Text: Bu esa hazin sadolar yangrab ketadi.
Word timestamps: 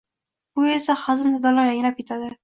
Bu 0.55 0.63
esa 0.75 0.95
hazin 1.01 1.35
sadolar 1.43 1.69
yangrab 1.71 2.01
ketadi. 2.01 2.31